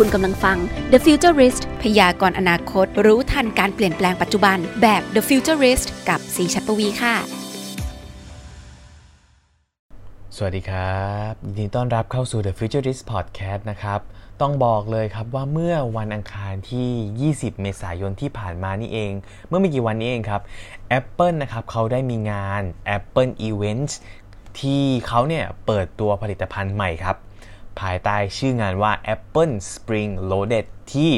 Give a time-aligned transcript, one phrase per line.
[0.00, 0.58] คุณกำลังฟัง
[0.92, 7.14] The Futurist พยากรณ์อนาคต รู้ทันการเปลี่ยนแปลงปัจจุบัน แบบ The Futurist กับสีชัดปวีค่ะ
[10.36, 14.00] สวัสดีครับยินดีต้อนรับเข้าสู่ The Futurist Podcast นะครับ
[14.40, 19.12] ต้องบอกเลยครับว่าเมื่อวันอังคารที่ 20 เมษายนที่ผ่านมานี่เอง
[19.48, 20.42] เมื่อไม่กี่วันนี้เองครับ
[20.98, 22.62] Apple นะครับเขาได้มีงาน
[22.96, 23.92] Apple Events
[24.60, 27.16] ที่เขาเนี่ยเปิดตัวผลิตภัณฑ์ใหม่ครับ
[27.80, 31.12] ภายใต้ชื่องานว่า Apple Spring Loaded ที่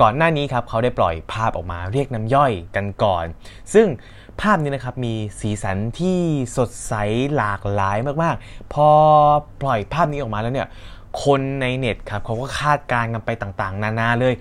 [0.00, 3.24] ก่อนหน้านี้ครับเขาได้ปล่อยภาพออกมาเรียกน้ำย่อยกันก่อน
[3.74, 3.86] ซึ่ง
[4.40, 6.18] ภาพนี้นะครับมีสีสันที่
[6.56, 6.94] สดใส
[7.36, 8.88] หลากหลายมากๆ พอ
[9.62, 10.68] ปล่อยภาพนี้ออกมาแล้วเนี่ย
[11.24, 14.34] คนในเน็ตครับเขาก็คาดการณ์กันไปต่างๆ นานาเลย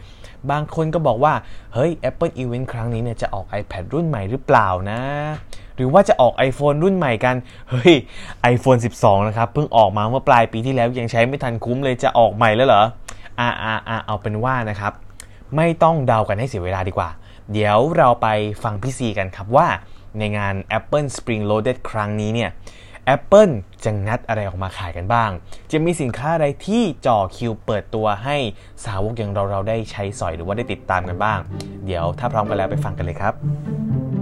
[0.52, 1.34] บางคนก็บอกว่า
[1.74, 5.02] เฮ้ย Apple Event ครั้งนี้เนี่ยจะออก iPad รุ่นใหม่หรือเปล่านะ
[5.82, 7.36] รือว่าจะออก iPhone รุ่นใหม่กัน
[7.70, 7.94] เฮ้ย
[8.54, 12.84] iPhone 12 นะครับ เพิ่งออกมาเมื่อปลายปีที่แล้วยังใช้ไม่ทันคุ้มเลยจะออกใหม่แล้วเหรอ
[13.40, 14.94] อ่าอ่าอ่าเอาเป็นว่านะครับ
[15.56, 17.10] ไม่ต้องเดากันให้เสียเวลาดีกว่า
[17.52, 18.28] เดี๋ยวเราไป
[18.64, 19.68] ฟังพี่ซีกันครับว่า
[20.20, 22.52] ในงาน Apple Spring Loaded ครั้งนี้เนี่ย
[23.16, 23.54] Apple
[23.84, 25.30] จะงัดอะไรออกมาขายกันบ้าง
[25.72, 28.38] จะมีสินค้าอะไรที่จ่อคิวเปิดตัวให้
[28.86, 31.40] สาวกอย่างเราเราได้ใช้สอยหรือว่าได้ติดตามกันบ้าง
[31.86, 34.21] เดี๋ยวถ้าพร้อมกันแล้วไปฟังกันเลยครับ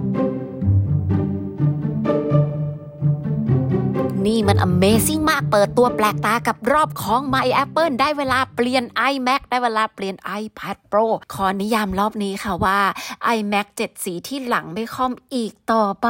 [4.28, 12.80] นี่มัน Amazing มากเปิดตัวแปลกตากับรอบของใหม่ Apple ได้เวลาเปลี่ยน iMac ได้เวลาเปลี่ยน iPad Pro ขอนิยามรอบนี้ค่ะว่า
[13.36, 16.08] iMac 7 สีที่หลังไม่คอมอีกต่อไป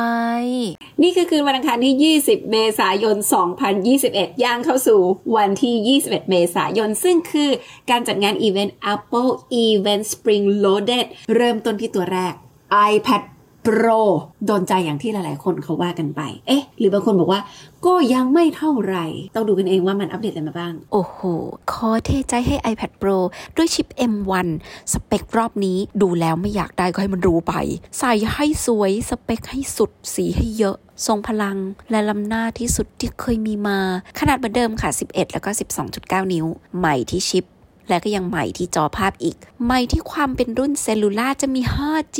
[1.02, 3.16] นี่คือคืนวันอังคารที่ 20 เมษายน
[3.80, 5.02] 2021 ย่างเข้าสู่
[5.36, 7.50] วันที่ 21 เมษายน ซึ่งคือ
[7.90, 9.32] การจัดงานอีเวนต์ Apple
[9.66, 12.34] Event Spring Loaded เริ่มต้นที่ตัวแรก
[12.92, 13.22] iPad
[13.66, 14.02] Pro
[14.46, 17.42] โดนใจอย่างที่หลาย ๆ คนเขาว่ากันไป เอ๊ะ หรือบางคนบอกว่า
[17.86, 21.20] ก็ยังไม่เท่าไหร่ ต้องดูกันเองว่ามันอัปเดตอะไรมาบ้าง โอ้โห
[21.72, 23.18] ขอเทใจให้ iPad Pro
[23.58, 24.48] ด้วยชิป M1
[24.94, 27.54] สเปครอบนี้ดูแล้วไม่อยากได้ก็ให้มันรู้ไป
[28.00, 31.58] ใส่ให้สวยสเปคให้สุดสีให้เยอะทรงพลัง
[31.92, 33.80] และลำหน้าที่สุดที่เคยมีมา
[34.20, 35.50] ขนาดเหมือนเดิมค่ะ 11 แล้วก็
[35.92, 36.46] 12.9 นิ้ว
[36.78, 37.46] ใหม่ที่ชิป
[37.90, 39.36] และก็ยังใหม่ที่จอภาพอีก
[39.66, 42.20] ใหม่ที่ความเป็นรุ่น Cellular จะมี 5G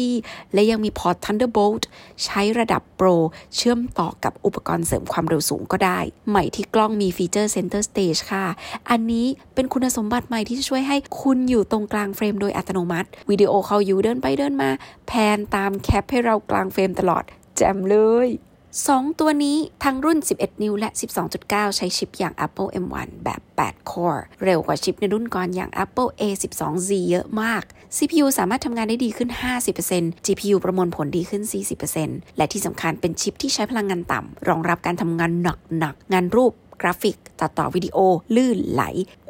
[0.54, 1.84] และยังมีพอร์ต Thunderbolt
[2.26, 3.08] ใช้ระดับ Pro
[3.56, 6.00] เชื่อมต่อกับอุปกรณ์เสริมความเร็วสูงก็ได้
[6.30, 8.46] ใหม่ที่กล้องมีฟีเจอร์ Center Stage ค่ะ
[8.90, 14.70] อันนี้เป็นคุณสมบัติใหม่ที่จะช่วยให้คุณอยู่ตรงกลางเฟรมโดยอัตโนมัติ วิดีโอเขาอยู่เดินไปเดินมา
[15.08, 17.24] แพนตามแคปให้เรากลางเฟรมตลอด
[17.58, 17.98] แจ่มเล
[18.28, 18.30] ย
[18.78, 20.90] 2 ตัวนี้ทั้งรุ่น 11 นิ้วและ
[21.34, 27.64] 12.9 ใช้ชิปอย่าง Apple M1 แบบ 8 Core เร็วกว่าชิปในรุ่นก่อนอย่าง Apple A12Z เยอะมาก
[27.98, 29.30] CPU สามารถทำงานได้ดีขึ้น
[29.78, 31.44] 50% GPU ประมวลผลดีขึ้น
[31.90, 37.98] 40%และที่สำคัญเป็นชิปที่ใช้พลังงานต่ำรองรับการทำงานหนักๆงานรูป กราฟิก ตัดต่อวิดีโอ
[38.36, 38.84] ลื่นไหล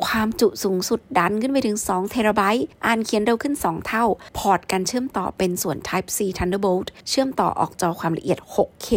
[0.05, 4.05] ความจุสูงสุดดันขึ้นไปถึง 2 เทราไบต์ อ่านเขียนเร็วขึ้น 2 เท่า
[4.37, 8.89] พอร์ตการเชื่อมต่อเป็นส่วน Type C Thunderbolt เชื่อมต่อออกจอความละเอียด 6K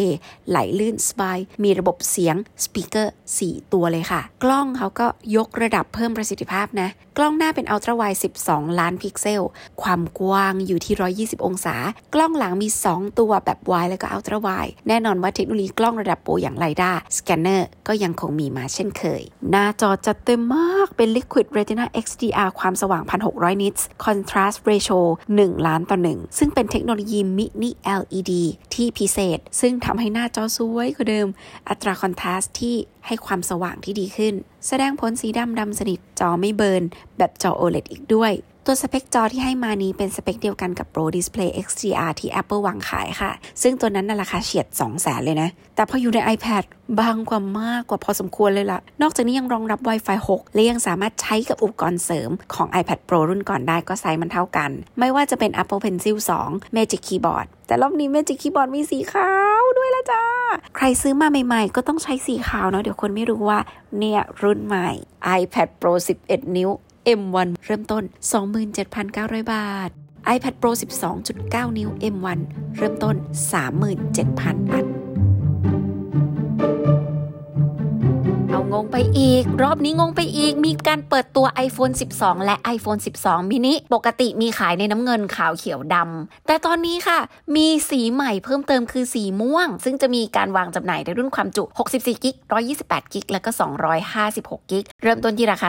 [0.49, 3.12] ไหลลื่นสบาย มีระบบเสียงสปีกเกอร์
[3.43, 9.43] 4ตัวเลยค่ะ กล้องเขาก็ยกระดับเพิ่มประสิทธิภาพนะ กล้องหน้าเป็น ultrawide 12 ล้านพิกเซล
[9.83, 11.77] ความกว้างอยู่ที่ 120 องศา
[12.15, 23.03] กล้องหลังมี 2 ตัวแบบ wide และก็ ultrawide แน่นอนว่าเทคโนโลยีกล้องระดับโปรอย่าง LiDAR Scanner ก็ยังคงมีมาเช่นเคย หน้าจอจัดเต็มมากเป็น Liquid Retina XDR ความสว่าง
[23.33, 25.01] 1,600 nits Contrast Ratio
[25.35, 27.71] 1 ล้านต่อ 1 ซึ่งเป็นเทคโนโลยี Mini
[28.01, 28.33] LED
[28.75, 31.29] ที่พิเศษ ซึ่งทำให้หน้าจอสวยกว่าเดิม
[31.69, 32.77] อัตรา contrast ที่
[33.07, 34.35] ให้ความสว่างที่ดีขึ้น
[34.67, 36.83] แสดงผลสีดำดำสนิทจอไม่ burn
[37.19, 38.33] แบบจอ OLED อีกด้วย
[38.67, 43.31] ตัวสเปคจอที่ให้มานี้เป็นสเปคเดียวกันกับ Pro Display XDR ที่ Apple วางขายค่ะ
[43.62, 46.65] ซึ่งตัวนั้นน่ะราคาเฉียด 2 0 0 0 0 0เลยนะ แต่พออยู่ใน iPad
[47.00, 58.09] บางกว่ามากกว่าพอสมควรเลยล่ะ นอกจากนี้ยังรองรับ Wi-Fi 6 และยังสามารถใช้กับอุปกรณ์เสริมของ iPad Pro รุ่นก่อนได้ก็ไซส์มันเท่ากัน ไม่ว่าจะเป็น Apple Pencil 2 Magic Keyboard แต่รอบนี้
[58.15, 59.31] Magic Keyboard มีสีขา
[59.61, 60.25] วด้วยละจ้า
[60.77, 63.59] ใครซื้อมาใหม่ๆ ก็ต้องใช้สีขาวเนาะเดี๋ยวคนไม่รู้ว่า
[63.99, 64.89] เนี่ยรุ่นใหม่
[65.41, 65.93] iPad Pro
[66.25, 66.71] 11 นิ้ว
[67.21, 68.03] M1 เริ่มต้น
[68.79, 69.91] 27,900 บาท
[70.35, 70.71] iPad Pro
[71.25, 72.38] 12.9 นิ้ว M1
[72.76, 73.17] เริ่มต้น
[73.93, 75.01] 37,000 บาท
[78.73, 87.19] งงไปอีก รอบนี้งงไปอีก มีการเปิดตัว iPhone 12 และ iPhone 12 mini ปกติมีขายในน้ำเงินขาวเขียวดำ แต่ตอนนี้ค่ะ
[87.57, 91.65] มีสีใหม่เพิ่มเติมคือสีม่วง ซึ่งจะมีการวางจำหน่ายในรุ่นความจุ
[91.95, 92.37] 64 กิก
[92.75, 93.51] 128 กิก แล้วก็
[94.11, 95.69] 256 กิก เริ่มต้นที่ราคา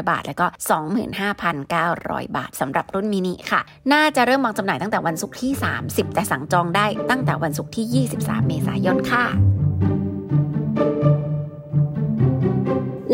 [0.00, 0.46] 29,900 บาท แล้วก็
[1.60, 3.60] 25,900 บาทสำหรับรุ่นมินิค่ะ
[3.92, 5.52] น่าจะเริ่มวางจำหน่ายตั้งแต่วันศุกร์ที่
[5.84, 9.26] 30 แต่สั่งจองได้ตั้งแต่วันศุกร์ที่ 23 เมษายนค่ะ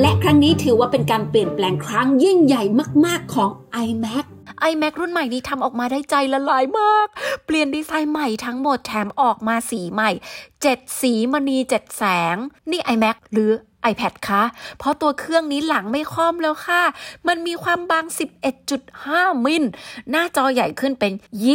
[0.00, 2.62] และครั้งนี้ถือว่าเป็นการเปลี่ยนแปลงครั้งยิ่งใหญ่
[3.04, 3.50] มาก ๆ ของ
[3.86, 4.26] iMac
[4.70, 7.08] iMac รุ่นใหม่นี้ทำออกมาได้ใจละลายมาก
[7.46, 10.10] เปลี่ยนดีไซน์ใหม่ทั้งหมดแถมออกมาสีใหม่
[10.56, 12.04] 7 สีมณี 7 แส
[12.34, 12.36] ง
[12.70, 13.50] นี่ iMac หรือ
[13.92, 14.42] iPad คะ
[14.78, 16.82] เพราะตัวเครื่องนี้หลังไม่ค่อมแล้วค่ะ
[17.28, 18.04] มันมีความบาง
[18.74, 19.64] 11.5 มิล
[20.10, 21.12] หน้าจอใหญ่ขึ้นเป็น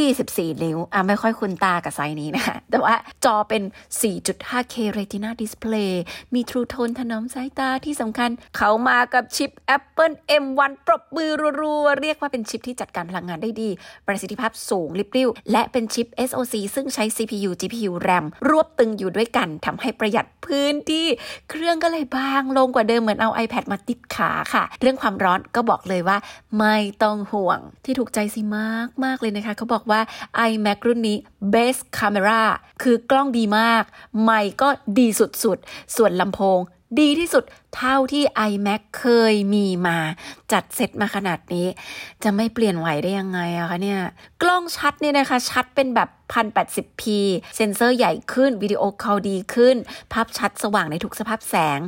[0.10, 2.96] 24 นิ้ว อะไม่ค่อยคุ้นตากับไซส์นี้นะคะ แต่ว่า
[3.26, 3.64] จอเป็น
[4.02, 5.92] 4.5K Retina Display
[6.34, 11.32] มี True Tone ถนอมสายตาที่สำคัญ เขามากับชิป Apple M1 ปรบมือ
[11.62, 13.70] รัวๆ เรียกว่าเป็นชิปที่จัดการพลังงานได้ดี
[14.08, 21.08] ประสิทธิภาพสูงริบริ่วและเป็นชิป SoC ซึ่งใช้ CPU GPU RAM รวบตึงอยู่ด้วยกันทำให้ประหยัดพื้นที่
[21.50, 26.18] เครื่องก็เลยบางลงกว่าเดิมเหมือนเอา iPad มาติดขาค่ะ เรื่องความร้อนก็บอกเลยว่า
[26.60, 30.02] ไม่ต้องห่วงที่ถูกใจสิมากมากเลยนะคะเขาบอกว่า
[30.50, 31.18] iMac รุ่นนี้
[31.54, 32.42] best camera
[32.84, 33.84] คือกล้องดีมาก
[34.24, 36.60] ไมค์ก็ดีสุดๆ ส่วนลำโพง
[37.02, 37.44] ดีที่สุด
[37.76, 39.98] เท่าที่ iMac เคยมีมา
[40.52, 41.68] จัดเซตมาขนาดนี้
[42.24, 44.02] จะไม่เปลี่ยนไหวได้ยังไงอะคะเนี่ย
[44.42, 47.04] กล้องชัดเนี่ยนะคะ ชัดเป็นแบบ 1080p
[47.56, 49.76] เซนเซอร์ใหญ่ขึ้น วิดีโอคอลดีขึ้น
[50.14, 51.80] ภาพชัดสว่างในทุกสภาพแสง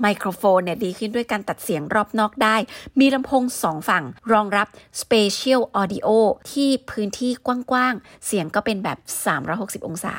[0.00, 2.56] ไมโครโฟนเนี่ยดีขึ้นด้วยการตัดเสียงรอบนอกได้
[3.00, 4.66] มีลำโพงสองฝั่ง รองรับ
[5.00, 6.08] Spatial Audio
[6.52, 8.98] ที่พื้นที่กว้างๆ เสียงก็เป็นแบบ
[9.44, 10.14] 360 องศา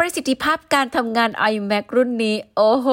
[0.00, 2.86] ประสิทธิภาพการทำงาน iMac รุ่นนี้ โอ้โห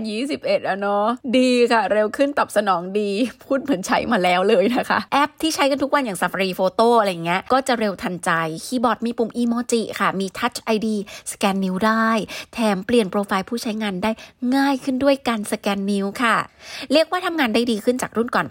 [0.00, 1.06] 2021อะเนาะ
[1.36, 3.10] ดีค่ะ เร็วขึ้นตอบสนองดี
[3.44, 8.30] พูดเหมือนใช้มาแล้วเลยนะคะ แอปที่ใช้กันทุกวันอย่าง Safari Photo อะไรเงี้ย ก็จะเร็วทันใจ
[8.64, 10.88] คีย์บอร์ดมีปุ่มอีโมจิค่ะ มี Touch ID
[11.32, 12.08] สแกนนิ้วได้
[12.54, 14.10] แถมเปลี่ยนโปรไฟล์ผู้ใช้งานได้
[14.56, 16.36] ง่ายขึ้นด้วยการสแกนนิ้วค่ะ
[16.92, 18.46] เรียกว่าทำงานได้ดีขึ้นจากรุ่นก่อน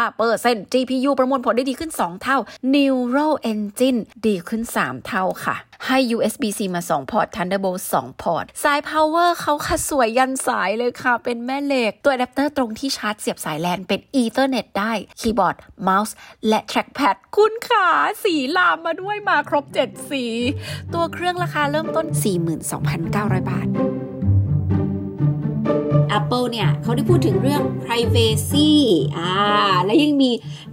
[0.00, 2.38] 85% GPU ประมวลผลได้ดีขึ้น 2 เท่า
[2.74, 5.56] Neural Engine ดีขึ้น 3 เท่าค่ะ
[5.88, 16.14] ให้ USB-C มา2พอร์ต Thunderbolt 2 พอร์ต สาย power เขาค่ะสวยยันสายเลยค่ะ เป็นแม่เหล็ก ตัวอะแดปเตอร์ตรงที่ชาร์จเสียบสายแลนเป็น Ethernet ได้ คีย์บอร์ด เมาส์
[16.48, 17.88] และ trackpad คุณขา
[18.22, 20.24] สีลามมาด้วยมาครบ 7 สี
[20.92, 22.06] ตัวเครื่องราคาเริ่มต้น
[22.78, 23.68] 42,900 บาท
[26.18, 28.70] Apple เนี่ยเขาได้พูดถึงเรื่อง privacy
[29.18, 29.32] อ่า
[29.84, 30.30] และยังมี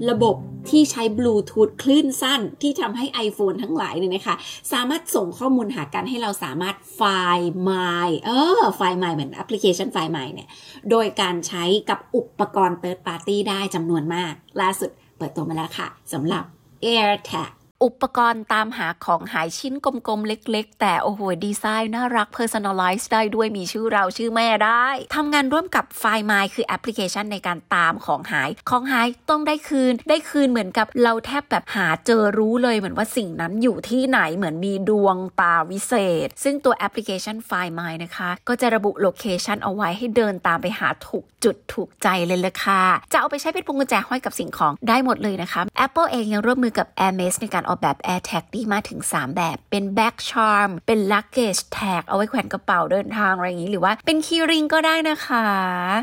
[0.10, 0.36] ระบบ
[0.70, 4.36] ที่ใช้บลูทูธคลื่นสั้นที่ทำให้ iPhone ทั้งหลายเนี่ยนะคะ
[4.74, 7.02] สามารถส่งข้อมูลหากันให้เราสามารถไฟ
[7.38, 10.48] ล์ My เออไฟล์ My เหมือนแอปพลิเคชันไฟล์ My เนี่ย
[10.90, 16.44] โดยการใช้กับอุปกรณ์ Third Party ได้จำนวนมาก ล่าสุดเปิดตัวมาแล้วค่ะสำหรับ
[16.86, 17.52] AirTag
[17.84, 35.94] อุปกรณ์ตามหาของหายชิ้นกลมๆ เล็กๆ แต่โอ้โห ดีไซน์น่ารัก personalize ได้ด้วยมีชื่อเราชื่อแม่ได้ทำงานร่วมกับ Find My คือแอปพลิเคชันในการตามของหาย ของหายต้องได้คืน ได้คืนเหมือนกับเราแทบแบบหาเจอรู้เลยเหมือนว่าสิ่งนั้นอยู่ที่ไหนเหมือนมีดวงตาวิเศ
[36.26, 49.58] ษ ซึ่งตัวแอปพลิเคชัน Find My นะคะ ก็จะระบุ location เอาไว้ให้เดินตามไปหาถูกจุดถูกใจเลยละค่ะจะเอาไปใช้เป็นพวงกุญแจห้อยกับสิ่งของได้หมดเลยนะคะ Apple เองยังร่วมมือกับ Hermes ในการออกแบบ AirTag ดีมาถึง 3 แบบ
[49.72, 55.46] เป็น Bag Charm เป็น Luggage Tag เอาไว้แขวนกระเป๋าเดินทางอะไรอย่างนี้หรือว่าเป็น Key Ring ก็ได้นะคะ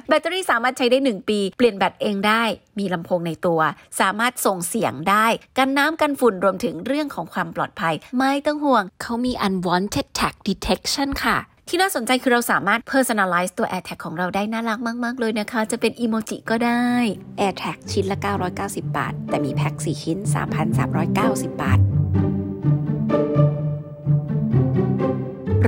[0.08, 2.42] แบตเตอรี่สามารถใช้ได้ 1 ปี เปลี่ยนแบตเองได้
[2.78, 3.60] มีลำโพงในตัว
[4.00, 5.26] สามารถส่งเสียงได้
[5.58, 11.38] กันน้ำกันฝุ่นรวมถึงเรื่องของความปลอดภัย ไม่ต้องห่วงเขามี Unwanted Tag Detection ค่ะ
[11.70, 16.84] ที่น่าสนใจคือเราสามารถ personalize ตัว AirTag ของเราได้น่ารักมาก ๆ เลยนะคะ จะเป็นอีโมจิก็ได้
[17.40, 18.18] AirTag ชิ้นละ
[18.56, 20.18] 990 บาท แต่มีแพ็ค4ชิ้น
[20.90, 21.78] 3,390 บาท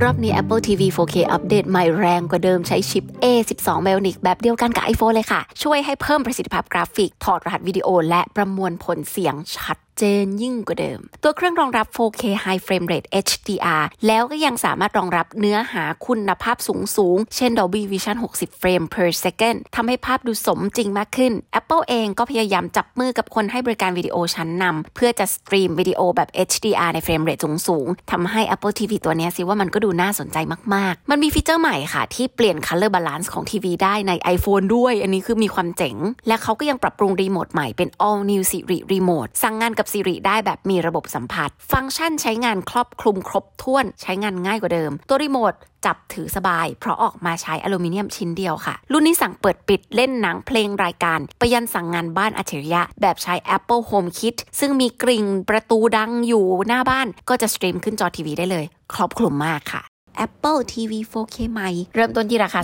[0.01, 12.23] รอบนี้ Apple TV 4K อัปเดตใหม่แรงกว่าเดิมใช้ชิป A12 Bionic แบบเดียวกันกับ iPhone เลยค่ะ ช่วยให้เพิ่มประสิทธิภาพกราฟิก ถอดรหัสวิดีโอและประมวลผลเสียงชัด เจนยิ่งกว่าเดิม ตัวเครื่องรองรับ 4K
[12.43, 25.25] High Frame Rate HDR แล้วก็ยังสามารถรองรับเนื้อหาคุณภาพสูงสูง เช่น Dolby Vision 60 frame per second ทำให้ภาพดูสมจริงมากขึ้น Apple เองก็พยายามจับมือกับคนให้บริการวิดีโอชั้นนำเพื่อจะ
[25.35, 30.37] stream วิดีโอแบบ HDR ใน frame rate สูงๆทำให้ Apple TV ตัวนี้ยสิว่ามันก็ดูน่าสนใจ
[30.75, 35.95] มาก ๆ มันมี feature ใหม่ค่ะ ที่เปลี่ยน color balance ของทีวีได้ใน iPhone ด้วย อันนี้คือมีความเจ๋ง
[36.27, 45.53] และเขาก็ยังปรับปรุงรีโมทใหม่เป็น all new Siri Remote สั่งงานกับ Siri ได้แบบมีระบบสัมผัส ฟังก์ชันใช้งานครอบคลุมครบถ้วนใช้งานง่ายกว่าเดิม ตัวรีโมท
[45.85, 59.81] จับถือสบาย เพราะออกมาใช้อลูมิเนียมชิ้นเดียวค่ะ รุ่นนี้สั่งเปิดปิดเล่นหนังเพลงรายการ ไปยันสั่งงานบ้านอัจฉริยะ แบบใช้ Apple Home Kit ซึ่งมีกริ่งประตูดังอยู่หน้าบ้าน ก็จะ stream ขึ้นจอทีวีได้เลย ครอบคลุมมากค่ะ
[60.25, 62.61] Apple TV 4K ใหม่ เริ่มต้นที่ราคา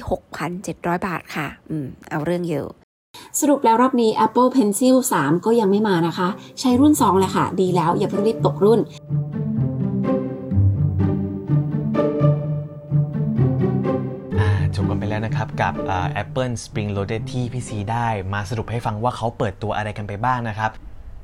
[0.51, 2.69] 6,700 บาทค่ะ อืม เอาเรื่องเยอะ
[3.39, 6.27] สรุปแล้วรอบนี้ Apple Pencil 3 ก็ยังไม่มานะคะ
[6.59, 8.79] ใช้รุ่น 2 แหละค่ะ ดีแล้วอย่าเพิ่งรีบตกรุ่น
[14.75, 15.73] จบกันไปแล้วนะครับ กับ
[16.23, 20.71] Apple Spring Loaded ที่พี่ซีได้มาสรุปให้ฟังว่าเขาเปิดตัวอะไรกันไปบ้างนะครับ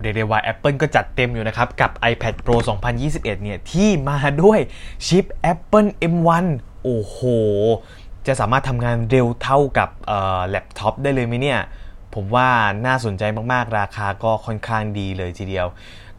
[0.02, 2.56] เรียกได้ว่า Apple ก็จัดเต็มอยู่นะครับ กับ iPad Pro
[3.00, 4.60] 2021 เนี่ย ที่มาด้วย
[5.08, 6.46] ชิป Apple M1
[6.84, 7.18] โอ้โห
[8.28, 9.90] จะสามารถทำงานเร็วเท่ากับ
[10.50, 11.60] แล็ปท็อปได้เลยไหมเนี่ย
[12.16, 12.50] ผมว่า
[12.86, 15.68] น่าสนใจมากๆ ราคาก็ค่อนข้างดีเลยทีเดียว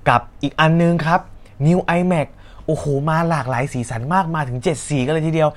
[0.09, 1.21] กับอีกอันนึงครับ
[1.67, 2.29] New iMac
[2.67, 5.51] โอ้โห มาหลากหลายสีสันมากมาถึง 7 สีกันเลยทีเดียว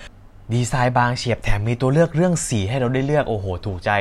[0.54, 3.92] ดีไซน์บางเฉียบแถมมีตัวเลือกเรื่องสีให้เราได้เลือกโอ้โห ถูกใจ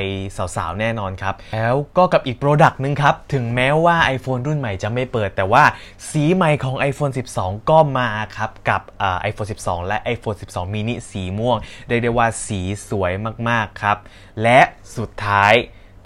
[0.56, 5.64] สาวๆ แน่นอนครับ แล้วก็กับอีก product นึงครับ ถึงแม้ว่า iPhone รุ่นใหม่จะไม่เปิด แต่ว่า
[6.10, 8.82] สีใหม่ของ iPhone 12 ก็มาครับ กับ
[9.20, 11.56] ไอโฟน12 และ iPhone 12 mini สีม่วง
[11.88, 13.12] เรียกได้ว่าสีสวย
[13.48, 13.98] มากๆครับ
[14.42, 14.60] และ
[14.96, 15.54] สุดท้าย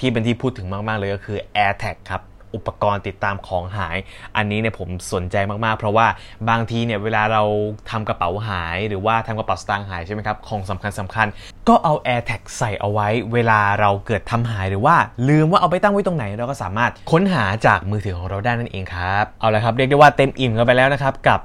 [0.00, 2.22] ที่เป็นที่พูดถึงมาก ๆ เลยก็คือ AirTag ครับ
[2.54, 3.96] อุปกรณ์ติดตามของหาย
[4.36, 6.06] อันนี้เนี่ยผมสนใจมากๆ เพราะว่า
[6.48, 7.42] บางทีเนี่ยเวลาเรา
[7.90, 11.26] ทำกระเป๋าหายหรือว่าทำกระเป๋าสตางค์หายใช่ไหมครับของสำคัญสำคัญ
[11.68, 14.96] ก็เอา AirTag ใส่เอาไว้ เวลาเราเกิดทำหายหรือว่า
[15.28, 21.40] ลืมว่าเอาไปตั้งไว้ตรงไหนเราก็สามารถค้นหาจากมือถือของเราได้นั่นเองครับเอาละครับเรียกได้ว่าเต็มอิ่มกันไปแล้วนะครับกับ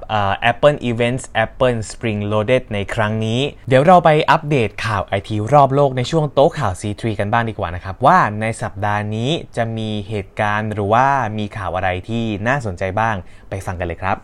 [0.50, 10.93] Apple Events Apple Spring Loaded ในครั้งนี้ เดี๋ยวเราไปอัปเดตข่าวไอทีรอบโลกในช่วงโต๊ะข่าว C3 กันบ้างดีกว่านะครับว่าในสัปดาห์นี้จะมีเหตุการณ์หรือว่า
[11.38, 13.16] มีข่าวอะไรที่น่าสนใจบ้าง
[13.48, 14.16] ไปฟังกันเลยครับ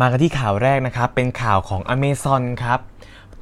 [0.00, 2.80] มากันที่ข่าวแรกนะครับ เป็นข่าวของ Amazon ครับ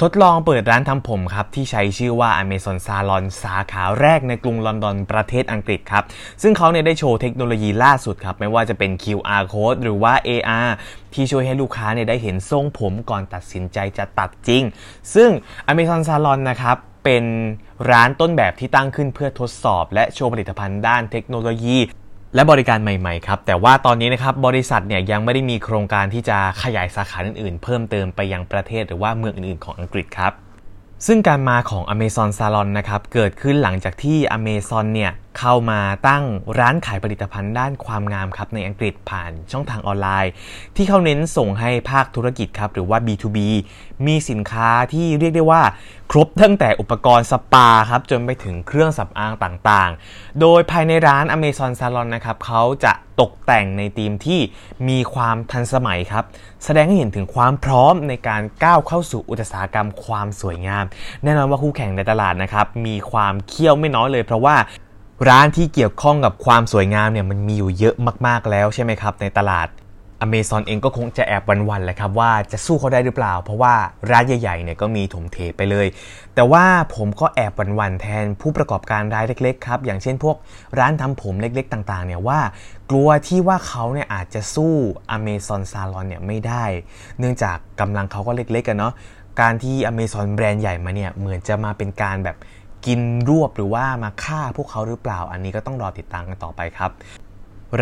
[0.02, 6.04] ทดลองเปิดร้านทำผมครับ ที่ใช้ชื่อว่า Amazon Salon สาขาแรกในกรุงลอนดอนประเทศอังกฤษครับ
[6.42, 10.70] ซึ่งเขาเนี่ยได้โชว์เทคโนโลยีล่าสุดครับ ไม่ว่าจะเป็น QR code หรือว่า AR
[11.14, 14.62] ที่ช่วยให้ลูกค้าเนี่ยได้เห็นทรงผมก่อนตัดสินใจจะตัดจริง
[15.14, 15.30] ซึ่ง
[15.70, 17.24] Amazon Salon นะครับเป็น
[17.90, 21.78] ร้านต้นแบบที่ตั้งขึ้นเพื่อทดสอบ และโชว์ผลิตภัณฑ์ด้านเทคโนโลยี
[22.34, 30.32] และบริการใหม่ๆครับแต่ว่าตอนนี้นะครับบริษัทเนี่ยยังไม่ได้มีโครงการที่จะขยายสาขาอื่นๆ เพิ่มเติมไปยังประเทศหรือว่าเมืองอื่นๆ ของอังกฤษครับ
[31.06, 36.24] ซึ่งการมาของ Amazon Salon นะครับเกิดขึ้นหลังจากที่ Amazon เนี่ย เข้ามาตั้ง
[36.58, 40.32] ร้านขายผลิตภัณฑ์ด้านความงามครับในอังกฤษผ่านช่องทางออนไลน์
[40.76, 43.38] ที่เขาเน้นส่งให้ภาคธุรกิจครับหรือว่า B2B
[44.06, 45.62] มีสินค้าที่เรียกได้ว่า
[46.10, 54.40] ครบตั้งแต่อุปกรณ์สปาครับจนไปถึงเครื่องสำอางต่างๆ โดยภายในร้าน Amazon Salon นะครับเขาจะตกแต่งในธีมที่
[54.88, 56.24] มีความทันสมัยครับ
[56.64, 60.84] แสดงให้เห็นถึงความพร้อมในการก้าวเข้าสู่อุตสาหกรรมความสวยงาม
[61.24, 64.56] แน่นอนว่าคู่แข่งในตลาดนะครับมีความเคี่ยวไม่น้อยเลยเพราะว่า
[65.28, 67.94] ร้านที่เกี่ยวข้องกับความสวยงามเนี่ยมันมีอยู่เยอะ
[68.26, 69.68] มากๆแล้วใช่ไหมครับ ในตลาด
[70.24, 73.74] Amazon เองก็คงจะแอบวันๆแหละครับว่าจะสู้เขาได้หรือเปล่า เพราะว่า
[74.10, 75.86] ร้านใหญ่ๆเนี่ยก็มีถมเทไปเลย
[76.34, 80.36] แต่ว่าผมก็แอบวันๆแทนผู้ประกอบการรายเล็กๆครับอย่างเช่นพวก
[80.78, 82.40] ร้านทำผมเล็กๆ ต่างๆเนี่ยว่า
[82.90, 84.72] กลัวที่ว่าเขาเนี่ยอาจจะสู้
[85.16, 86.64] Amazon Salon เนี่ยไม่ได้
[87.18, 88.94] เนื่องจากกำลังเขาก็เล็กๆกันเนาะ
[89.40, 92.36] การที่ Amazon แบรนด์ใหญ่มาเนี่ยเหมือนจะมาเป็นการแบบ
[92.86, 96.92] กินรวบหรือว่ามาฆ่าพวกเขาหรือเปล่า อันนี้ก็ต้องรอติดตามกันต่อไปครับ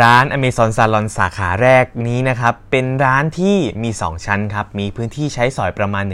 [0.00, 6.04] ร้าน Amazon Salon สาขาแรกนี้นะครับ เป็นร้านที่มี 2 ชั้นครับ มีพื้นที่ใช้สอยประมาณ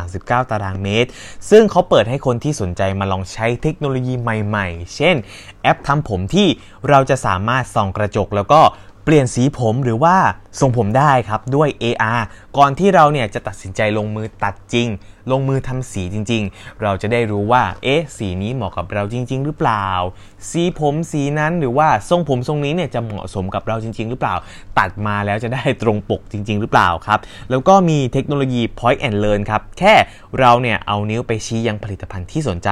[0.00, 1.08] 139 ตารางเมตร
[1.50, 5.16] ซึ่งเขาเปิดให้คนที่สนใจมาลองใช้เทคโนโลยีใหม่ๆ เช่น
[5.62, 6.48] แอปทำผมที่
[6.88, 8.60] เราจะสามารถส่องกระจกแล้วก็
[9.04, 10.16] เปลี่ยนสีผมหรือว่า
[10.60, 12.22] ทรงผมได้ครับด้วย AR
[12.56, 14.88] ก่อนที่เราเนี่ยจะตัดสินใจลงมือตัดจริง
[15.30, 19.88] ลงมือทำสีจริง ๆ เราจะได้รู้ว่า เอ๊ะ สีนี้เหมาะกับเราจริง ๆ หรือเปล่า
[20.50, 24.34] สีผมสีนั้นหรือว่าทรงผมทรงนี้เนี่ยจะเหมาะสมกับเราจริง ๆ หรือเปล่า
[24.78, 27.18] ตัดมาแล้วจะได้ตรงปกจริง ๆ หรือเปล่าครับ
[27.50, 29.94] แล้วก็มีเทคโนโลยี point and learn ครับ แค่
[30.38, 32.68] เราเนี่ยเอานิ้วไปชี้ยังผลิตภัณฑ์ที่สนใจ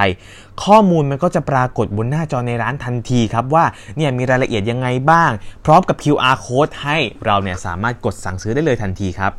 [0.65, 3.65] ข้อมูลมันก็จะปรากฏบนหน้าจอในร้านทันทีครับว่า
[3.97, 5.31] เนี่ยมีรายละเอียดยังไงบ้าง
[5.65, 9.35] พร้อมกับ QR code ให้เราเนี่ยสามารถกดสั่งซื้อได้เลยทันทีครับ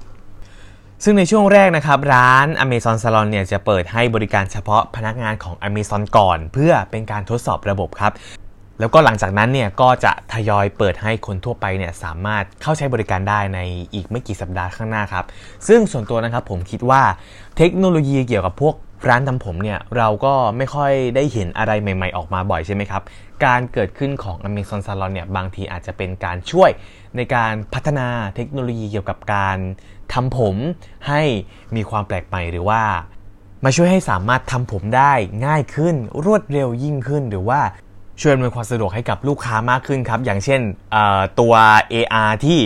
[1.03, 8.13] ซึ่งในช่วงแรกนะครับ ร้าน Amazon Salon เนี่ยจะเปิดให้บริการเฉพาะพนักงานของ Amazon ก่อน เพื่อเป็นการทดสอบระบบครับ
[8.79, 13.59] แล้วก็หลังจากนั้นเนี่ยก็จะทยอยเปิดให้คนทั่วไปเนี่ยสามารถเข้าใช้บริการได้ใน
[13.93, 15.25] อีกไม่กี่สัปดาห์ข้างหน้าครับ
[15.67, 17.01] ซึ่งส่วนตัวนะครับผมคิดว่า
[17.57, 18.75] เทคโนโลยีเกี่ยวกับพวก
[19.09, 23.03] ร้านทำผมเนี่ยเราก็ไม่ค่อยได้เห็นอะไรใหม่ ๆ ออกมาบ่อยใช่ไหมครับ
[23.45, 26.69] การเกิดขึ้นของ Amazon Salon เนี่ยบางทีอาจจะเป็นการช่วย
[27.15, 29.57] ในการพัฒนาเทคโนโลยีเกี่ยวกับการ
[30.13, 30.55] ทำผม
[31.07, 31.21] ให้
[31.75, 32.81] มีความแปลกใหม่หรือว่า
[33.63, 35.13] มาช่วยให้สามารถทำผมได้
[35.45, 35.95] ง่ายขึ้น
[36.25, 37.59] รวดเร็วยิ่งขึ้น หรือว่า
[38.21, 40.62] ช่วยอำนวยความสะดวกให้กับลูกค้ามากขึ้นครับ อย่างเช่น
[41.39, 41.53] ตัว
[41.93, 42.59] AR ที่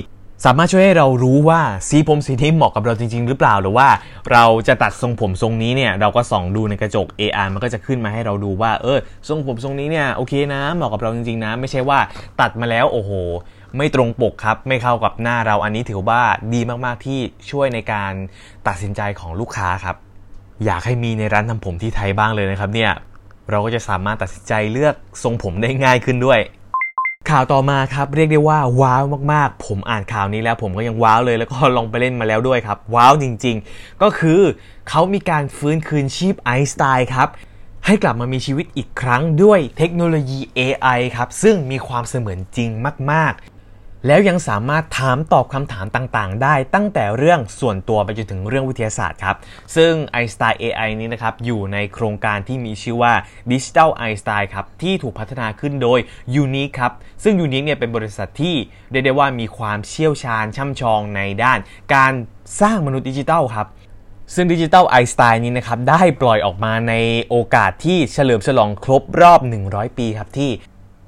[0.45, 3.87] สามารถช่วยให้เรารู้ว่าสีผมสีนี้เหมาะกับเราจริง ๆ หรือเปล่าหรือว่า
[4.31, 11.99] เราจะตัดทรงผมทรงนี้เนี่ยเราก็ส่องดูในกระจก AR มันก็จะขึ้นมาให้เราดูว่าเออทรงผมทรงนี้เนี่ยโอเคนะเหมาะกับเราจริงๆนะ ไม่ใช่ว่า
[12.41, 13.11] ตัดมาแล้วโอ้โห
[13.77, 16.21] ไม่ตรงปกครับ ไม่เข้ากับหน้าเราอันนี้ถือว่า
[16.53, 17.19] ดีมากๆที่
[17.51, 18.13] ช่วยในการ
[18.67, 19.95] ตัดสินใจของลูกค้าครับ
[20.65, 22.91] อยากให้มีในร้านทำผมที่ไทยบ้างเลยนะครับเนี่ย
[23.49, 26.39] เราก็จะสามารถตัดสินใจเลือกทรงผมได้ง่ายขึ้นด้วย
[27.29, 34.41] ข่าวต่อมาครับ เรียกได้ว่าว้าวมากๆ ผมอ่านข่าวนี้แล้วผมก็ยังว้าวเลยแล้วก็ลองไปเล่นมาแล้วด้วยครับ ว้าวจริงๆ ก็คือ
[34.89, 37.29] เขามีการฟื้นคืนชีพไอสไตน์ครับ
[37.85, 42.69] ให้กลับมามีชีวิตอีกครั้งด้วยเทคโนโลยี AI ครับ ซึ่งมีความเสมือนจริง
[43.11, 43.33] มาก
[44.07, 49.35] แล้วยังสามารถถามตอบคำถามต่างๆ ได้ตั้งแต่เรื่องส่วนตัวไปจนถึงเรื่องวิทยาศาสตร์ครับ
[49.75, 53.13] ซึ่ง Einstein AI นี้นะครับ อยู่ในโครงการที่มีชื่อว่า
[53.51, 55.99] Digital Einstein ครับ ที่ถูกพัฒนาขึ้นโดย
[56.43, 58.55] Unique ครับ ซึ่ง Unique เนี่ยเป็นบริษัทที่
[58.91, 61.59] เรียกได้ว่ามีความเชี่ยวชาญช่ำชองในด้าน
[61.95, 62.13] การ
[62.61, 63.67] สร้างมนุษย์ดิจิทัลครับ
[64.33, 66.93] ซึ่ง Digital Einstein นี้นะครับ ได้ปล่อยออกมาใน
[67.29, 69.39] โอกาสที่เฉลิมฉลองครบรอบ
[69.69, 70.51] 100 ปีครับ ที่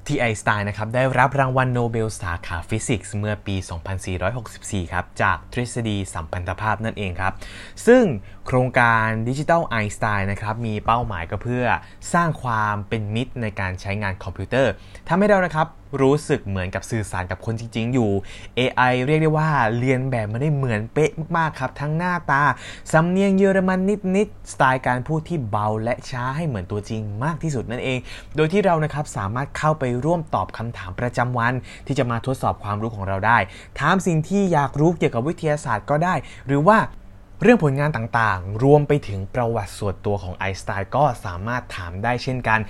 [0.06, 3.56] ที่ไอน์สไตน์นะครับได้รับรางวัลโนเบลสาขาฟิสิกส์เมื่อปี
[4.24, 7.32] 2464 ครับ จากทฤษฎีสัมพันธภาพนั่นเองครับ
[7.86, 8.02] ซึ่ง
[8.46, 11.64] โครงการ Digital Einstein นะครับมีเป้าหมายก็เพื่อ
[12.12, 14.72] สร้างความเป็นมิตรในการใช้งานคอมพิวเตอร์
[15.08, 15.66] ทำให้เรานะครับ
[16.00, 18.10] รู้สึกเหมือนกับสื่อสารกับคนจริง ๆ อยู่
[18.58, 22.42] AI เรียกได้ว่าเรียนแบบมาได้เหมือนเป๊ะมากๆครับ ทั้งหน้าตา
[22.92, 23.78] สำเนียงเยอรมัน
[24.16, 27.98] นิดๆ สไตล์การพูดที่เบาและช้าให้เหมือนตัวจริงมากที่สุดนั่นเอง
[28.36, 31.52] โดยที่เรานะครับสามารถเข้าไปร่วมตอบคำถามประจำวัน
[31.86, 33.38] ที่จะมาทดสอบความรู้ของเราได้
[33.78, 36.14] ถามสิ่งที่อยากรู้เกี่ยวกับวิทยาศาสตร์ก็ได้
[36.46, 36.78] หรือว่า
[37.42, 42.60] เรื่องผลงานต่างๆ รวมไปถึงประวัติส่วนตัวของไอน์สไตน์ก็สามารถถามได้เช่นกัน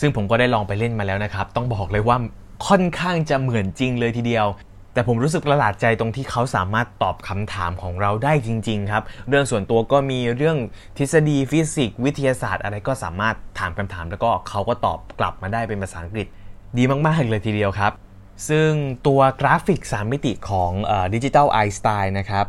[0.00, 2.16] ซึ่งผมก็ได้ลองไปเล่นมาแล้วนะครับ ต้องบอกเลยว่า
[2.66, 4.46] ค่อนข้างจะเหมือนจริงเลยทีเดียว
[4.94, 10.56] แต่ผมรู้สึกประหลาดใจตรงที่เขาสามารถตอบคำถามของเราได้จริง ๆ ครับ เรื่องส่วนตัวก็มีเรื่อง
[10.98, 16.26] ทฤษฎีฟิสิกส์วิทยาศาสตร์ อะไรก็สามารถถามคำถาม แล้วก็เขาก็ตอบกลับมาได้เป็นภาษาอังกฤษ
[16.78, 17.92] ดีมาก ๆ เลยทีเดียวครับ
[18.48, 18.70] ซึ่ง
[19.06, 20.70] ตัวกราฟิก 3 มิติของ
[21.14, 22.46] Digital Einstein นะครับ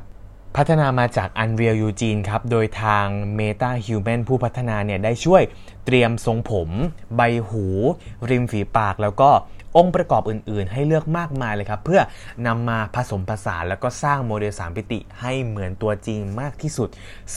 [0.58, 3.06] พัฒนามาจาก Unreal Engine ครับ โดยทาง
[3.38, 5.42] Meta Human ผู้พัฒนาเนี่ยได้ช่วย
[5.86, 6.70] เตรียมทรงผม
[7.16, 7.66] ใบหู
[8.30, 9.30] ริมฝีปาก แล้วก็
[9.78, 12.02] องค์ประกอบอื่นๆ ให้เลือกมากมายเลยครับ เพื่อ
[12.48, 16.90] นำมาผสมผสานแล้วก็สร้างโมเดล 3 มิติให้เหมือนตัวจริงมากที่สุด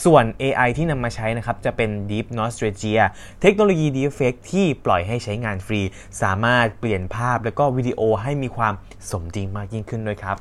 [0.03, 3.01] ส่วน AI ที่นำมาใช้นะครับ จะเป็น Deep Nostalgia
[3.41, 5.81] เทคโนโลยี Deepfake ที่ปล่อยให้ใช้งานฟรี
[6.21, 8.73] สามารถเปลี่ยนภาพแล้วก็วิดีโอให้มีความ
[9.11, 10.37] สมจริงมากยิ่งขึ้นด้วยครับ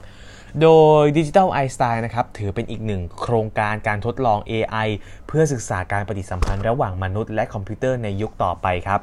[0.62, 0.68] โด
[1.02, 4.88] ย Digital e y e s t y n นะครับถือเป็นอีกหนึ่งโครงการการทดลอง AI
[5.26, 9.00] เพื่อศึกษาการปฏิสัมพันธ์ระหว่างมนุษย์และคอมพิวเตอร์ในยุคต่อไปครับ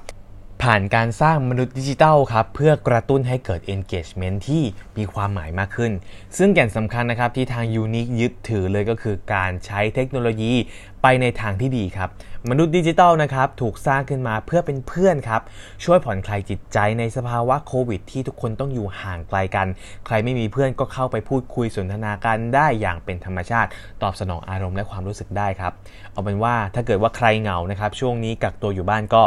[0.67, 4.63] ผ่านการสร้างมนุษย์ดิจิทัลครับเพื่อกระตุ้นให้เกิด engagement ที่
[4.97, 5.91] มีความหมายมากขึ้น
[6.37, 10.53] ซึ่งแก่นสำคัญนะครับที่ทาง Unique ยึดถือเลยก็คือการใช้เทคโนโลยี
[11.01, 12.09] ไปในทางที่ดีครับ
[12.49, 15.41] มนุษย์ดิจิทัลนะครับถูกสร้างขึ้นมาเพื่อเป็นเพื่อนครับ
[15.83, 19.67] ช่วยผ่อนคลายจิตใจในสภาวะโควิด ที่ทุกคนต้องอยู่ห่างไกลกัน
[20.05, 23.69] ใครไม่มีเพื่อนก็เข้าไปพูดคุยสนทนากันได้อย่างเป็นธรรมชาติ
[24.03, 25.73] ตอบสนองอารมณ์และความรู้สึกได้ครับ
[26.11, 29.25] เอาเป็นว่าถ้าเกิดว่าใครเหงานะครับช่วงนี้กักตัวอยู่บ้านก็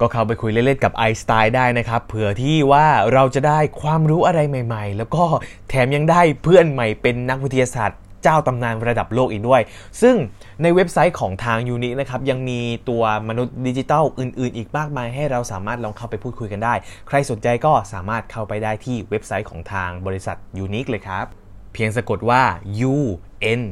[0.00, 5.24] ก็เข้าไปคุยเล่นๆกับไอสไตล์ได้นะครับ เผื่อที่ว่าเราจะได้ความรู้อะไรใหม่ๆ แล้วก็
[5.68, 9.62] แถมยังได้เพื่อนใหม่เป็นนักวิทยาศาสตร์เจ้าตำนานระดับโลกอีกด้วย
[10.02, 10.16] ซึ่ง
[10.62, 16.74] ในเว็บไซต์ของทางยูนินะครับ ยังมีตัวมนุษย์ดิจิทัลอื่น ๆ อีกมากมาย ให้เราสามารถลองเข้าไปพูดคุยกันได้
[17.08, 21.26] ใครสนใจก็สามารถเข้าไปได้ที่เว็บไซต์ของทางบริษัทยูนิคเลยครับ
[21.74, 22.42] เพียงสะกดว่า
[22.92, 22.94] U
[23.60, 23.62] N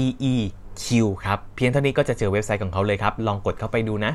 [0.00, 0.34] E E
[0.82, 0.84] Q
[1.24, 4.12] ครับ เพียงเท่านี้ก็จะเจอเว็บไซต์ของเขาเลยครับ ลองกดเข้าไปดูนะ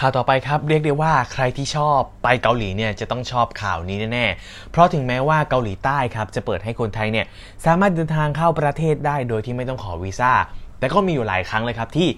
[0.00, 7.26] ข่าวต่อไปครับเรียกได้ว่าใครที่ชอบไปเกาหลีเนี่ยจะต้องชอบข่าวนี้แน่ๆ เพราะถึงแม้ว่าเกาหลีใต้ครับจะเปิดให้คนไทยเนี่ย
[7.64, 10.32] สามารถเดินทางเข้าประเทศได้โดยที่ไม่ต้องขอวีซ่า
[10.78, 12.08] แต่ก็มีอยู่หลายครั้งเลยครับที่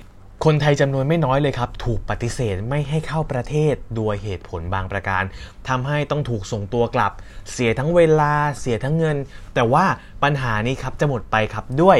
[0.44, 5.22] คนไทยจำนวนไม่น้อยเลยครับ ถูกปฏิเสธไม่ให้เข้าประเทศโดยเหตุผลบางประการ
[5.68, 7.12] ทำให้ต้องถูกส่งตัวกลับ
[7.52, 9.16] เสียทั้งเวลาเสียทั้งเงิน
[9.54, 9.84] แต่ว่า
[10.22, 11.98] ปัญหานี้ครับจะหมดไปครับด้วย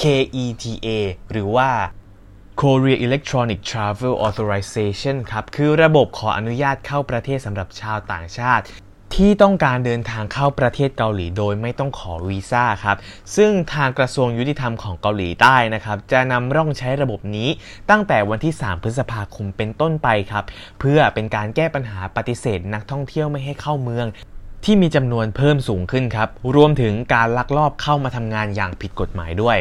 [0.00, 0.88] KETA
[1.32, 1.68] หรือว่า
[2.66, 8.64] Korea Electronic Travel Authorization ครับ คือระบบขออนุญาตเข้าประเทศสำหรับชาวต่างชาติ
[9.14, 12.96] ที่ต้องการเดินทางเข้าประเทศเกาหลีโดยไม่ต้องขอวีซ่าครับ
[13.36, 17.48] ซึ่งทางกระทรวงยุติธรรมของเกาหลีใต้นะครับ จะนำร่องใช้ระบบนี้
[17.90, 20.44] ตั้งแต่วันที่ 3 พฤษภาคมเป็นต้นไปครับ
[20.80, 24.06] เพื่อเป็นการแก้ปัญหาปฏิเสธนักท่องเที่ยวไม่ให้เข้าเมือง
[24.64, 29.58] ที่มีจำนวนเพิ่มสูงขึ้นครับ รวมถึงการลักลอบเข้ามาทำงานอย่างผิดกฎหมายด้วย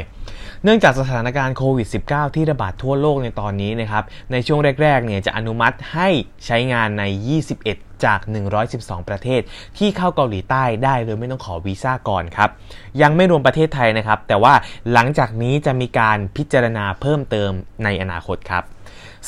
[0.64, 6.10] เนื่องจากสถานการณ์โควิด -19 ที่ระบาดทั่วโลกในตอนนี้นะครับ ในช่วงแรกๆ เนี่ยจะอนุมัติให้
[6.46, 7.04] ใช้งานใน
[7.54, 8.20] 21 จาก
[8.66, 9.42] 112 ประเทศ
[9.78, 12.50] ที่เข้าเกาหลีใต้ได้โดยไม่ต้องขอวีซ่าก่อนครับ
[13.02, 14.54] ยังไม่รวมประเทศไทยนะครับ แต่ว่า
[14.94, 17.52] หลังจากนี้จะมีการพิจารณาเพิ่มเติม
[17.84, 18.64] ในอนาคตครับ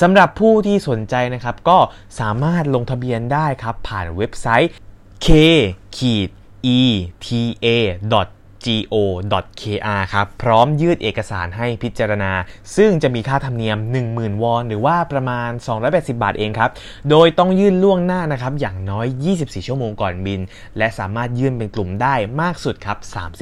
[0.01, 1.77] สำหรับผู้ที่สนใจนะครับก็
[2.19, 4.71] สามารถลงทะเบียนได้ครับผ่านเว็บไซต์
[5.21, 5.75] k
[6.63, 7.99] e t a
[8.65, 12.31] go.kr ครับ พร้อมยืดเอกสารให้พิจารณา
[12.77, 13.77] ซึ่งจะมีค่าธรรมเนียม
[14.09, 15.49] 10,000 วอน หรือว่าประมาณ
[15.85, 16.71] 280 บาทเองครับ
[17.09, 19.05] โดยต้องยื่นล่วงหน้านะครับ อย่างน้อย
[19.37, 20.41] 24 ชั่วโมงก่อนบิน
[20.77, 22.97] และสามารถยื่นเป็นกลุ่มได้มากสุดครับ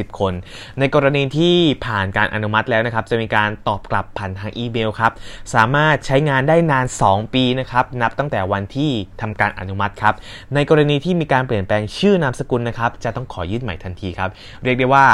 [0.10, 0.34] 30 คน
[0.80, 1.56] ในกรณีที่
[1.86, 5.12] ผ่านการอนุมัติแล้วนะครับ จะมีการตอบกลับผ่านทางอีเมลครับ
[5.54, 10.14] สามารถใช้งานได้นาน 2 ปีนะครับ นับตั้งแต่วันที่ทำการอนุมัติครับ
[10.54, 14.30] ในกรณีที่มีการเปลี่ยนแปลงชื่อนามสกุลนะครับ จะต้องขอยื่นใหม่ทันทีครับ
[14.64, 15.06] เรียกได้ว่า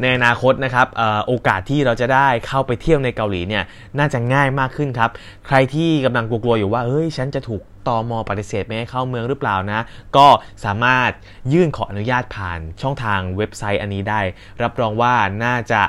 [0.00, 0.86] ในอนาคตนะครับ
[1.26, 3.64] โอกาสที่เราจะได้เข้าไปเที่ยวในเกาหลีเนี่ย
[3.98, 5.10] น่าจะง่ายมากขึ้นครับ
[5.46, 9.80] ใครที่กำลังกลัวๆอยู่ว่าเฮ้ยฉันจะถูกตอมอปฏิเสธไม่ให้เข้าเมืองหรือเปล่านะ
[10.16, 10.26] ก็
[10.64, 11.10] สามารถ
[11.52, 14.20] ยื่นขออนุญาตผ่านช่องทางเว็บไซต์อันนี้ได้
[14.62, 15.82] รับรองว่าน่าจะ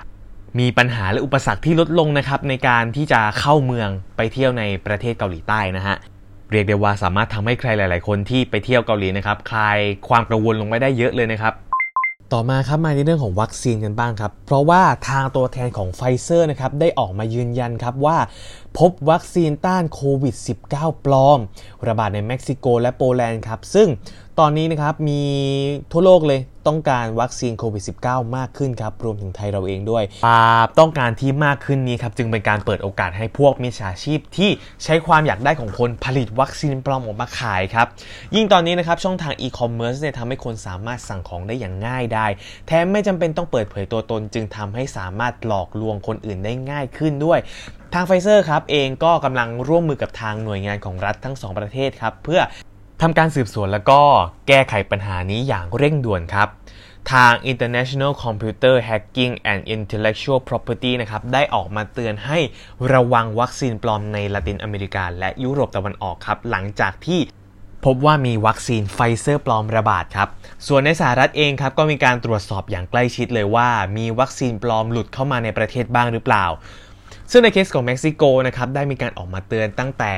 [0.60, 5.96] มีปัญหาและอุปสรรคที่ลดลงนะครับในการที่จะเข้าเมืองไปเที่ยวในประเทศเกาหลีใต้นะฮะ
[6.52, 11.54] เรียกได้ว่าสามารถทำให้ใครหลาย ๆ คนที่ไปเที่ยวเกาหลีนะครับคลายความกังวลลงไปได้เยอะเลยนะครับ
[12.32, 18.18] ต่อมาครับมาในเรื่องของวัคซีนกันบ้างครับ เพราะว่าทางตัวแทนของไฟเซอร์นะครับได้ออกมายืนยันครับว่า
[18.78, 20.36] พบวัคซีนต้านโควิด
[20.70, 21.40] -19 ปลอม
[21.88, 23.88] ระบาดในเม็กซิโกและโปแลนด์ครับ ซึ่ง
[24.40, 25.22] ตอนนี้นะครับมี
[25.92, 34.50] ทั่วโลกเลย ต้องการวัคซีนโควิด -19 มากขึ้นครับ รวมถึงไทยเราเองด้วยความต้องการที่มากขึ้นนี้ครับ จึงเป็นการเปิดโอกาสให้พวกมิจฉาชีพที่
[34.84, 37.88] ใช้ความอยากได้ของคนผลิตวัคซีนปลอมออกมาขายครับ
[38.36, 42.28] ยิ่งตอนนี้นะครับช่องทางอีคอมเมิร์ซเนี่ยทำให้คนสามารถสั่งของได้อย่างง่ายได้
[42.68, 47.40] แถมไม่จำเป็นต้องเปิดเผยตัวตน จึงทำให้สามารถหลอกลวงคนอื่นได้ง่ายขึ้นด้วย
[47.94, 52.42] ทางไฟเซอร์ครับเองก็กำลังร่วมมือกับทางหน่วยงานของรัฐทั้งสองประเทศครับเพื่อ
[53.08, 54.02] ทำการสืบสวนแล้วก็
[54.48, 56.48] แก้ไขปัญหานี้อย่างเร่งด่วนครับ
[57.12, 62.40] ทาง International Computer Hacking and Intellectual Property นะครับ ได้ออกมาเตือนให้
[62.94, 67.20] ระวังวัคซีนปลอมในละตินอเมริกา และยุโรปตะวันออกครับ หลังจากที่
[67.86, 70.28] พบว่ามีวัคซีนไฟเซอร์ปลอมระบาดครับ
[70.68, 76.46] ส่วนในสหรัฐเองครับก็มีการตรวจสอบอย่างใกล้ชิดเลยว่า มีวัคซีนปลอมหลุดเข้ามาในประเทศบ้างหรือเปล่า
[77.32, 80.14] ซึ่งในเคสของเม็กซิโกนะครับได้มีการออกมาเตือนตั้งแต่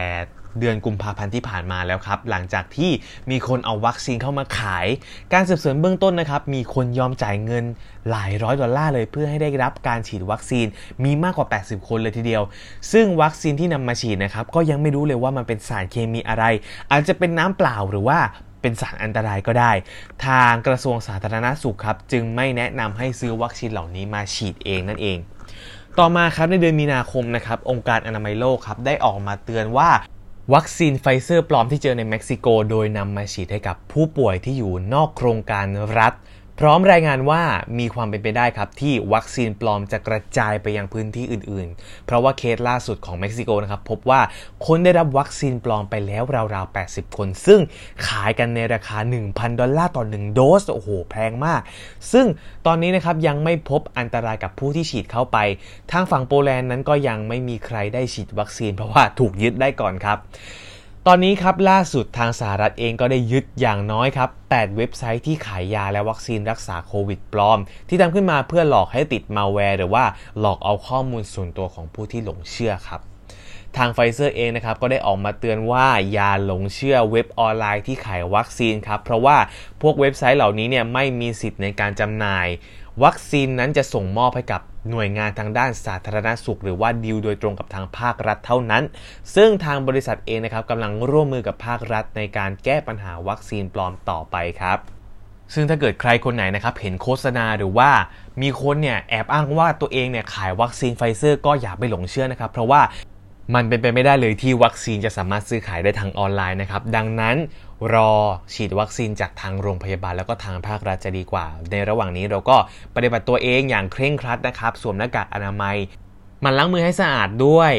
[0.59, 2.91] เดือนกุมภาพันธ์ที่ผ่านมาแล้วครับ หลังจากที่
[3.31, 4.87] มีคนเอาวัคซีนเข้ามาขาย
[5.33, 7.63] การสืบสวนเบื้องต้นนะครับ มีคนยอมจ่ายเงิน
[8.09, 10.65] หลายร้อยดอลลาร์เลยเพื่อให้ได้รับการฉีดวัคซีน
[11.03, 12.43] มีมากกว่า 80 คนเลยทีเดียว
[12.91, 16.43] ซึ่งวัคซีนที่นำมาฉีดนะครับก็ยังไม่รู้เลยว่ามันเป็นสารเคมีอะไร
[16.91, 18.19] อาจจะเป็นน้ำเปล่าหรือว่า
[18.61, 19.71] เป็นสารอันตรายก็ได้
[20.25, 25.17] ทางกระทรวงสาธารณสุขครับจึงไม่แนะนำให้ซื้อวัคซีนเหล่านี้มาฉีดเองนั่นเอง
[25.99, 29.89] ต่อมาครับในเดือนมีนาคมนะครับองค์การอนามัยโลกครับได้ออกมาเตือนว่า
[30.53, 35.65] วัคซีนไฟเซอร์ปลอมที่เจอในเม็กซิโก โดยนำมาฉีดให้กับผู้ป่วยที่อยู่นอกโครงการ
[35.99, 36.13] รัฐ
[36.59, 37.43] พร้อมรายงานว่า
[37.79, 44.21] มีความเป็นไปได้ครับ ที่วัคซีนปลอมจะกระจายไปยังพื้นที่อื่นๆ เพราะว่าเคสล่าสุดของเม็กซิโกนะครับ พบว่า
[44.65, 46.23] คนได้รับวัคซีนปลอมไปแล้ว
[46.55, 47.59] ราวๆ 80 คน ซึ่ง
[48.07, 48.97] ขายกันในราคา
[49.29, 51.61] 1,000 ดอลลาร์ต่อ 1 โดส โอ้โห แพงมาก
[52.11, 52.25] ซึ่ง
[52.65, 55.37] ตอนนี้นะครับยังไม่พบอันตรายกับผู้ที่ฉีดเข้าไป
[55.91, 60.19] ทางฝั่งโปแลนด์นั้นก็ยังไม่มีใครได้ฉีดวัคซีน เพราะว่าถูกยึดได้ก่อนครับ
[61.09, 70.05] ตอนนี้ครับล่าสุดทางสหรัฐเองก็ได้ยึดอย่างน้อยครับ 8 เว็บไซต์ที่ขายยาและวัคซีนรักษาโควิดปลอม ที่ทำขึ้นมาเพื่อหลอกให้ติดมาแวร์หรือว่า
[70.39, 73.01] หลอกเอาข้อมูลส่วนตัวของผู้ที่หลงเชื่อครับ
[73.77, 79.37] ทางไฟเซอร์เองนะครับก็ได้ออกมาเตือนว่าอย่าหลงเชื่อเว็บออนไลน์ที่ขายวัคซีนครับ เพราะว่า
[79.81, 82.47] พวกเว็บไซต์เหล่านี้เนี่ยไม่มีสิทธิ์ในการจำหน่าย
[83.03, 88.83] วัคซีนนั้นจะส่งมอบให้กับ หน่วยงานทางด้านสาธารณสุข หรือว่าดีลโดยตรงกับทางภาครัฐเท่านั้น
[89.35, 94.77] ซึ่งทางบริษัทเองนะครับกำลังร่วมมือกับภาครัฐในการแก้ปัญหาวัคซีนปลอมต่อไปครับ
[95.53, 97.91] ซึ่งถ้าเกิดใครคนไหนนะครับเห็นโฆษณาหรือว่า
[98.41, 102.81] มีคนเนี่ยแอบอ้างว่าตัวเองเนี่ยขายวัคซีนไฟเซอร์ก็อย่าไปหลงเชื่อนะครับ เพราะว่า
[103.53, 107.35] มันเป็นไปไม่ได้เลยที่วัคซีนจะสามารถซื้อขายได้ทางออนไลน์นะครับ ดังนั้น
[107.93, 108.11] รอ
[108.53, 112.57] ฉีดวัคซีนจากทางโรงพยาบาลแล้วก็ทางภาครัฐจะดีกว่า ในระหว่างนี้เราก็
[112.95, 115.75] ปฏิบัติตัวเองอย่างเคร่งครัดนะครับ สวมหน้ากากอนามัย
[116.43, 117.73] หมั่นล้างมือให้สะอาดด้วย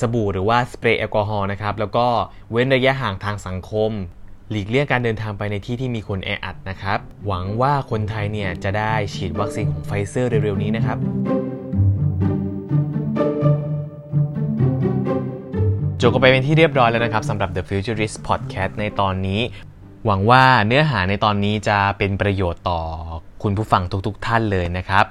[0.00, 2.06] สบู่หรือว่าสเปรย์แอลกอฮอล์นะครับ แล้วก็
[2.50, 3.90] เว้นระยะห่างทางสังคม
[4.50, 11.55] หลีกเลี่ยงการเดินทางไปในที่ที่มีคนแออัดนะครับ หวังว่าคนไทยเนี่ยจะได้ฉีดวัคซีนของไฟเซอร์เร็วๆนี้นะครับ
[16.00, 19.40] จบกันไปเป็นที่เรียบร้อยแล้วนะครับสำหรับ The Futurist Podcast ในตอนนี้
[20.06, 22.80] หวังว่าเนื้อหาในตอนนี้จะเป็นประโยชน์ต่อ
[23.42, 25.04] คุณผู้ฟังทุกๆท่านเลยนะครับ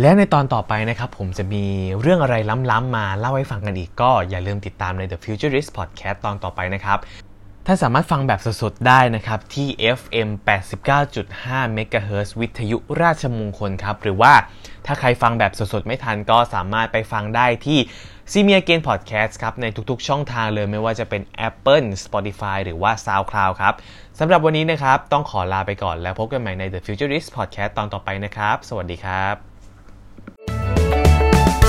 [0.00, 1.64] และในตอนต่อไปนะครับ ผมจะมี
[2.00, 2.34] เรื่องอะไร
[2.70, 6.98] ล้ำๆมาเล่าให้ฟังกันอีกก็อย่าลืมติดตามใน The Futurist Podcast ตอนต่อไปนะครับ
[7.66, 10.28] ท่านสามารถฟังแบบสดๆ ได้นะครับ ที่ FM
[11.02, 14.32] 89.5 MHz วิทยุราชมงคลครับ หรือว่า
[14.86, 17.78] ถ้าใครฟังแบบสดๆ ไม่ทันก็สามารถไปฟังได้ที่
[18.32, 23.74] ซีเมียเกนพอดแคสต์ครับ ในทุกๆช่องทางเลยไม่ว่าจะเป็น Apple Spotify หรือว่า SoundCloud ครับ
[24.18, 29.34] สำหรับวันนี้นะครับ ต้องขอลาไปก่อนแล้วพบกันใหม่ใน The Futurist Podcast ตอนต่อไปนะครับ สวัสดีครับ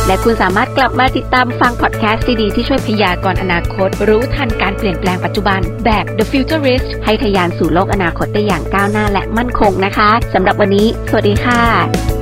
[0.08, 12.17] และคุณสามารถกลับมาติดตามฟังพอดแคสต์ดีๆที่ช่วยพยากรณ์อนาคต รู้ทันการเปลี่ยนแปลงปัจจุบันแบบ The Futurist ให้ทะยานสู่โลกอนาคตได้อย่างก้าวหน้าและมั่นคงนะคะสำหรับวันนี้ สวัสดีค่ะ